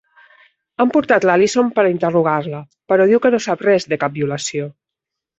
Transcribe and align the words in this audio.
Han 0.83 0.91
portat 0.93 1.25
l'Allison 1.29 1.67
per 1.75 1.83
interrogar-la, 1.89 2.61
però 2.93 3.05
diu 3.11 3.21
que 3.25 3.31
no 3.35 3.41
sap 3.47 3.61
res 3.67 3.85
de 3.93 3.99
cap 4.05 4.17
violació. 4.21 4.71